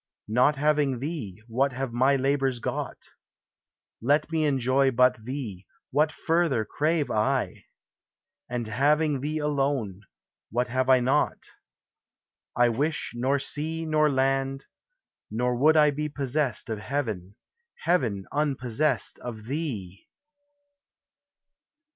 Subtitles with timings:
[0.33, 2.97] Not having thee, what have my labors got?
[4.01, 7.65] Let me enjoy but thee, what further crave I?
[8.49, 10.01] And having thee alone,
[10.49, 11.45] what have I not?
[12.55, 14.65] I wish nor sea nor land;
[15.29, 17.35] nor would I be Possessed of heaven,
[17.83, 20.07] heaven unpossessed of thee